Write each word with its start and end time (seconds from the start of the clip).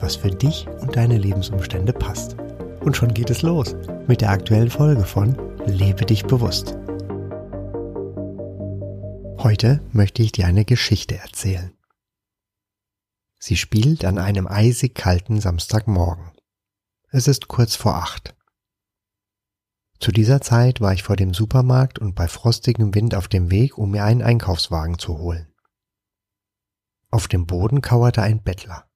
was 0.00 0.16
für 0.16 0.30
dich 0.30 0.66
und 0.80 0.96
deine 0.96 1.18
Lebensumstände 1.18 1.92
passt. 1.92 2.36
Und 2.80 2.96
schon 2.96 3.12
geht 3.14 3.30
es 3.30 3.42
los 3.42 3.76
mit 4.06 4.20
der 4.20 4.30
aktuellen 4.30 4.70
Folge 4.70 5.04
von 5.04 5.36
Lebe 5.66 6.06
dich 6.06 6.24
bewusst. 6.24 6.76
Heute 9.38 9.80
möchte 9.92 10.22
ich 10.22 10.32
dir 10.32 10.46
eine 10.46 10.64
Geschichte 10.64 11.16
erzählen. 11.16 11.72
Sie 13.38 13.56
spielt 13.56 14.04
an 14.04 14.18
einem 14.18 14.46
eisig 14.46 14.94
kalten 14.94 15.40
Samstagmorgen. 15.40 16.30
Es 17.08 17.26
ist 17.26 17.48
kurz 17.48 17.74
vor 17.74 17.94
acht. 17.94 18.36
Zu 19.98 20.12
dieser 20.12 20.40
Zeit 20.40 20.80
war 20.80 20.92
ich 20.92 21.02
vor 21.02 21.16
dem 21.16 21.34
Supermarkt 21.34 21.98
und 21.98 22.14
bei 22.14 22.28
frostigem 22.28 22.94
Wind 22.94 23.14
auf 23.14 23.28
dem 23.28 23.50
Weg, 23.50 23.78
um 23.78 23.90
mir 23.92 24.04
einen 24.04 24.22
Einkaufswagen 24.22 24.98
zu 24.98 25.18
holen. 25.18 25.52
Auf 27.10 27.28
dem 27.28 27.46
Boden 27.46 27.80
kauerte 27.80 28.22
ein 28.22 28.42
Bettler. 28.42 28.89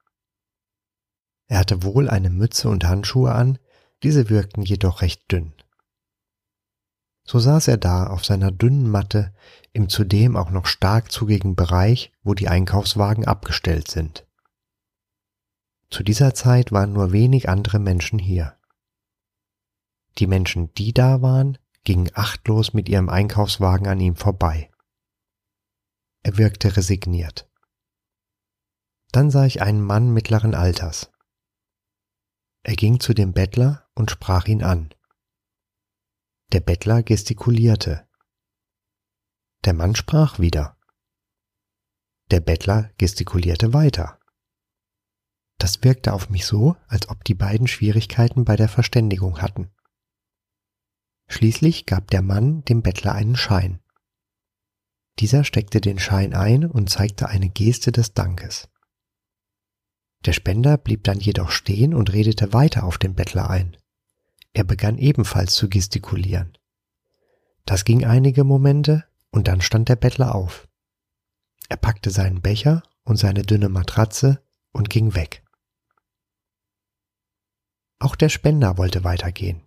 Er 1.47 1.59
hatte 1.59 1.83
wohl 1.83 2.09
eine 2.09 2.31
Mütze 2.31 2.69
und 2.69 2.85
Handschuhe 2.85 3.33
an, 3.33 3.59
diese 4.03 4.29
wirkten 4.31 4.63
jedoch 4.63 5.03
recht 5.03 5.31
dünn. 5.31 5.55
So 7.27 7.39
saß 7.39 7.69
er 7.69 7.79
da 7.79 8.07
auf 8.07 8.25
seiner 8.25 8.51
dünnen 8.51 8.91
Matte 8.91 9.35
im 9.73 9.89
zudem 9.89 10.37
auch 10.37 10.51
noch 10.51 10.67
stark 10.67 11.11
zugigen 11.11 11.57
Bereich, 11.57 12.13
wo 12.23 12.35
die 12.35 12.49
Einkaufswagen 12.49 13.25
abgestellt 13.27 13.91
sind. 13.91 14.27
Zu 15.91 16.03
dieser 16.03 16.35
Zeit 16.35 16.71
waren 16.71 16.93
nur 16.93 17.13
wenig 17.13 17.49
andere 17.49 17.79
Menschen 17.79 18.19
hier. 18.19 18.59
Die 20.19 20.27
Menschen, 20.27 20.73
die 20.75 20.93
da 20.93 21.23
waren, 21.23 21.59
gingen 21.85 22.11
achtlos 22.15 22.73
mit 22.73 22.89
ihrem 22.89 23.09
Einkaufswagen 23.09 23.87
an 23.87 24.01
ihm 24.01 24.17
vorbei. 24.17 24.71
Er 26.23 26.39
wirkte 26.39 26.77
resigniert. 26.77 27.49
Dann 29.13 29.31
sah 29.31 29.45
ich 29.45 29.63
einen 29.63 29.83
Mann 29.83 30.13
mittleren 30.13 30.55
Alters. 30.55 31.11
Er 32.67 32.77
ging 32.77 32.99
zu 32.99 33.13
dem 33.13 33.35
Bettler 33.35 33.87
und 33.95 34.11
sprach 34.11 34.47
ihn 34.47 34.63
an. 34.63 34.95
Der 36.53 36.61
Bettler 36.61 37.03
gestikulierte. 37.03 38.09
Der 39.67 39.75
Mann 39.75 39.95
sprach 39.95 40.39
wieder. 40.39 40.79
Der 42.31 42.41
Bettler 42.41 42.91
gestikulierte 42.97 43.75
weiter. 43.75 44.19
Das 45.59 45.85
wirkte 45.85 46.15
auf 46.15 46.31
mich 46.31 46.47
so, 46.47 46.75
als 46.89 47.11
ob 47.11 47.23
die 47.25 47.35
beiden 47.35 47.67
Schwierigkeiten 47.67 48.47
bei 48.47 48.57
der 48.57 48.71
Verständigung 48.71 49.43
hatten. 49.43 49.71
Schließlich 51.29 51.85
gab 51.85 52.11
der 52.11 52.23
Mann 52.23 52.65
dem 52.65 52.83
Bettler 52.83 53.13
einen 53.13 53.37
Schein. 53.37 53.83
Dieser 55.19 55.45
steckte 55.45 55.83
den 55.83 55.99
Schein 55.99 56.33
ein 56.33 56.65
und 56.65 56.89
zeigte 56.89 57.29
eine 57.29 57.51
Geste 57.51 57.93
des 57.93 58.15
Dankes. 58.15 58.71
Der 60.25 60.33
Spender 60.33 60.79
blieb 60.79 61.05
dann 61.05 61.21
jedoch 61.21 61.51
stehen 61.51 61.95
und 61.95 62.13
redete 62.13 62.53
weiter 62.53 62.85
auf 62.85 62.99
den 62.99 63.15
Bettler 63.15 63.51
ein. 63.51 63.77
Er 64.55 64.65
begann 64.65 64.99
ebenfalls 64.99 65.55
zu 65.55 65.69
gestikulieren. 65.69 66.57
Das 67.67 67.85
ging 67.85 68.05
einige 68.05 68.45
Momente 68.45 69.05
und 69.31 69.49
dann 69.49 69.61
stand 69.61 69.89
der 69.89 69.97
Bettler 69.97 70.35
auf. 70.35 70.69
Er 71.69 71.77
packte 71.77 72.11
seinen 72.11 72.41
Becher 72.41 72.83
und 73.05 73.17
seine 73.17 73.43
dünne 73.43 73.69
Matratze 73.69 74.43
und 74.73 74.91
ging 74.91 75.15
weg. 75.15 75.43
Auch 77.99 78.17
der 78.17 78.29
Spender 78.29 78.77
wollte 78.77 79.03
weitergehen. 79.05 79.63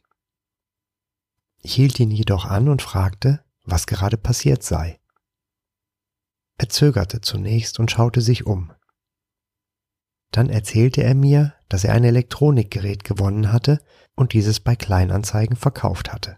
Ich 1.62 1.74
hielt 1.74 2.00
ihn 2.00 2.12
jedoch 2.12 2.46
an 2.46 2.70
und 2.70 2.82
fragte, 2.82 3.44
was 3.64 3.88
gerade 3.88 4.18
passiert 4.18 4.64
sei. 4.64 5.00
Er 6.58 6.70
zögerte 6.70 7.22
zunächst 7.22 7.80
und 7.80 7.92
schaute 7.92 8.22
sich 8.22 8.46
um. 8.46 8.72
Dann 10.38 10.52
erzählte 10.52 11.02
er 11.02 11.16
mir, 11.16 11.56
dass 11.68 11.84
er 11.84 11.96
ein 11.96 12.04
Elektronikgerät 12.04 13.04
gewonnen 13.04 13.52
hatte 13.52 13.84
und 14.14 14.34
dieses 14.34 14.60
bei 14.60 14.76
Kleinanzeigen 14.76 15.56
verkauft 15.56 16.14
hatte. 16.14 16.38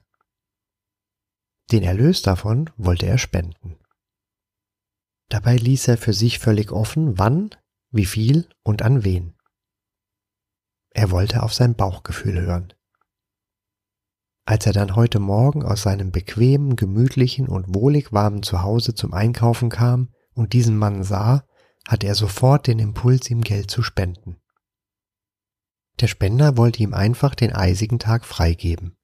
Den 1.74 1.84
Erlös 1.84 2.22
davon 2.22 2.70
wollte 2.78 3.08
er 3.08 3.18
spenden. 3.18 3.78
Dabei 5.28 5.58
ließ 5.58 5.90
er 5.90 5.98
für 5.98 6.14
sich 6.14 6.40
völlig 6.40 6.72
offen, 6.72 7.20
wann, 7.20 7.50
wie 7.92 8.06
viel 8.06 8.48
und 8.64 8.84
an 8.84 9.04
wen. 9.04 9.36
Er 10.92 11.12
wollte 11.12 11.44
auf 11.44 11.54
sein 11.54 11.76
Bauchgefühl 11.76 12.40
hören. 12.40 12.74
Als 14.46 14.66
er 14.66 14.72
dann 14.72 14.96
heute 14.96 15.20
Morgen 15.20 15.62
aus 15.62 15.82
seinem 15.82 16.14
bequemen, 16.14 16.78
gemütlichen 16.78 17.50
und 17.50 17.76
wohlig 17.76 18.14
warmen 18.14 18.44
Zuhause 18.44 18.96
zum 18.96 19.14
Einkaufen 19.14 19.68
kam 19.68 20.14
und 20.32 20.54
diesen 20.54 20.78
Mann 20.78 21.04
sah, 21.04 21.44
hatte 21.88 22.08
er 22.08 22.16
sofort 22.16 22.68
den 22.68 22.80
Impuls, 22.80 23.30
ihm 23.30 23.42
Geld 23.42 23.72
zu 23.72 23.82
spenden. 23.82 24.40
Der 26.00 26.08
Spender 26.08 26.58
wollte 26.58 26.82
ihm 26.82 26.94
einfach 26.94 27.36
den 27.36 27.54
eisigen 27.54 28.00
Tag 28.00 28.26
freigeben. 28.26 28.98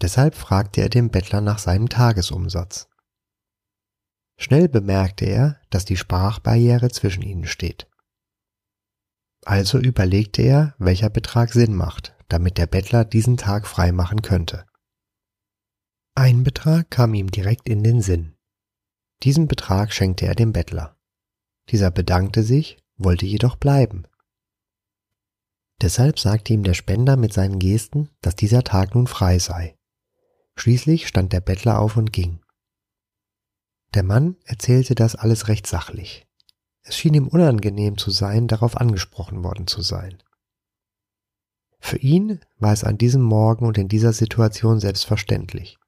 Deshalb 0.00 0.34
fragte 0.34 0.82
er 0.82 0.88
den 0.88 1.10
Bettler 1.10 1.40
nach 1.40 1.58
seinem 1.58 1.88
Tagesumsatz. 1.88 2.88
Schnell 4.38 4.68
bemerkte 4.68 5.24
er, 5.24 5.60
dass 5.70 5.84
die 5.84 5.96
Sprachbarriere 5.96 6.90
zwischen 6.90 7.22
ihnen 7.22 7.46
steht. 7.46 7.88
Also 9.44 9.78
überlegte 9.78 10.42
er, 10.42 10.74
welcher 10.78 11.08
Betrag 11.08 11.52
Sinn 11.52 11.74
macht, 11.74 12.14
damit 12.28 12.58
der 12.58 12.66
Bettler 12.66 13.04
diesen 13.04 13.36
Tag 13.36 13.66
frei 13.66 13.92
machen 13.92 14.20
könnte. 14.20 14.66
Ein 16.14 16.42
Betrag 16.42 16.90
kam 16.90 17.14
ihm 17.14 17.30
direkt 17.30 17.68
in 17.68 17.82
den 17.82 18.02
Sinn. 18.02 18.36
Diesen 19.22 19.48
Betrag 19.48 19.92
schenkte 19.92 20.26
er 20.26 20.34
dem 20.34 20.52
Bettler. 20.52 20.95
Dieser 21.70 21.90
bedankte 21.90 22.42
sich, 22.42 22.78
wollte 22.96 23.26
jedoch 23.26 23.56
bleiben. 23.56 24.06
Deshalb 25.82 26.18
sagte 26.18 26.52
ihm 26.52 26.62
der 26.62 26.74
Spender 26.74 27.16
mit 27.16 27.32
seinen 27.32 27.58
Gesten, 27.58 28.08
dass 28.22 28.34
dieser 28.36 28.64
Tag 28.64 28.94
nun 28.94 29.06
frei 29.06 29.38
sei. 29.38 29.76
Schließlich 30.54 31.06
stand 31.06 31.32
der 31.32 31.40
Bettler 31.40 31.78
auf 31.78 31.96
und 31.96 32.12
ging. 32.12 32.40
Der 33.94 34.02
Mann 34.02 34.36
erzählte 34.44 34.94
das 34.94 35.14
alles 35.16 35.48
recht 35.48 35.66
sachlich. 35.66 36.26
Es 36.82 36.96
schien 36.96 37.14
ihm 37.14 37.28
unangenehm 37.28 37.98
zu 37.98 38.10
sein, 38.10 38.48
darauf 38.48 38.76
angesprochen 38.76 39.42
worden 39.42 39.66
zu 39.66 39.82
sein. 39.82 40.22
Für 41.78 41.98
ihn 41.98 42.40
war 42.58 42.72
es 42.72 42.84
an 42.84 42.96
diesem 42.96 43.22
Morgen 43.22 43.66
und 43.66 43.76
in 43.76 43.88
dieser 43.88 44.12
Situation 44.12 44.80
selbstverständlich. 44.80 45.78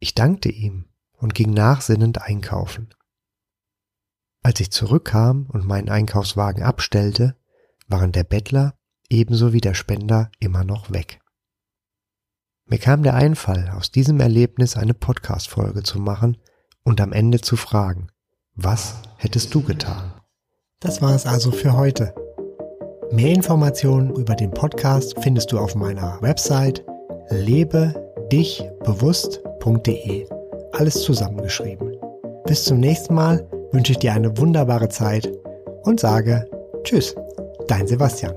Ich 0.00 0.14
dankte 0.14 0.50
ihm 0.50 0.86
und 1.12 1.34
ging 1.34 1.50
nachsinnend 1.52 2.20
einkaufen. 2.20 2.94
Als 4.44 4.60
ich 4.60 4.70
zurückkam 4.70 5.48
und 5.50 5.66
meinen 5.66 5.88
Einkaufswagen 5.88 6.62
abstellte, 6.62 7.34
waren 7.88 8.12
der 8.12 8.22
Bettler 8.24 8.74
ebenso 9.08 9.54
wie 9.54 9.62
der 9.62 9.72
Spender 9.72 10.30
immer 10.38 10.64
noch 10.64 10.92
weg. 10.92 11.20
Mir 12.66 12.78
kam 12.78 13.02
der 13.02 13.14
Einfall, 13.14 13.72
aus 13.74 13.90
diesem 13.90 14.20
Erlebnis 14.20 14.76
eine 14.76 14.92
Podcast-Folge 14.92 15.82
zu 15.82 15.98
machen 15.98 16.36
und 16.82 17.00
am 17.00 17.12
Ende 17.12 17.40
zu 17.40 17.56
fragen, 17.56 18.08
was 18.54 18.96
hättest 19.16 19.54
du 19.54 19.62
getan? 19.62 20.12
Das 20.78 21.00
war 21.00 21.14
es 21.14 21.24
also 21.24 21.50
für 21.50 21.74
heute. 21.74 22.14
Mehr 23.10 23.32
Informationen 23.32 24.14
über 24.14 24.34
den 24.34 24.50
Podcast 24.50 25.14
findest 25.22 25.52
du 25.52 25.58
auf 25.58 25.74
meiner 25.74 26.20
Website 26.20 26.84
lebedichbewusst.de. 27.30 30.28
Alles 30.72 31.02
zusammengeschrieben. 31.02 31.96
Bis 32.44 32.64
zum 32.64 32.80
nächsten 32.80 33.14
Mal 33.14 33.48
wünsche 33.74 33.92
ich 33.92 33.98
dir 33.98 34.12
eine 34.12 34.38
wunderbare 34.38 34.88
Zeit 34.88 35.30
und 35.82 36.00
sage 36.00 36.48
Tschüss, 36.84 37.14
dein 37.66 37.86
Sebastian. 37.86 38.34